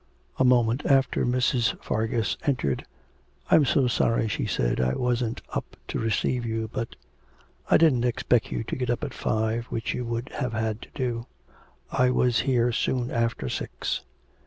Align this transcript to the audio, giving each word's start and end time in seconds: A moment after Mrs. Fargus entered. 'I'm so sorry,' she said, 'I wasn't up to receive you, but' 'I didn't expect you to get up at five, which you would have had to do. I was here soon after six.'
A 0.39 0.43
moment 0.43 0.83
after 0.87 1.27
Mrs. 1.27 1.79
Fargus 1.83 2.35
entered. 2.43 2.87
'I'm 3.51 3.65
so 3.65 3.85
sorry,' 3.87 4.27
she 4.27 4.47
said, 4.47 4.81
'I 4.81 4.95
wasn't 4.95 5.43
up 5.53 5.77
to 5.89 5.99
receive 5.99 6.43
you, 6.43 6.71
but' 6.73 6.95
'I 7.69 7.77
didn't 7.77 8.05
expect 8.05 8.51
you 8.51 8.63
to 8.63 8.75
get 8.75 8.89
up 8.89 9.03
at 9.03 9.13
five, 9.13 9.65
which 9.65 9.93
you 9.93 10.03
would 10.05 10.29
have 10.29 10.53
had 10.53 10.81
to 10.81 10.89
do. 10.95 11.27
I 11.91 12.09
was 12.09 12.39
here 12.39 12.71
soon 12.71 13.11
after 13.11 13.47
six.' 13.47 14.01